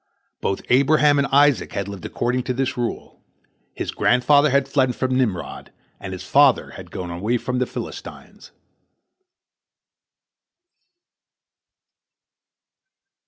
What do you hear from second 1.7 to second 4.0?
had lived according to this rule. His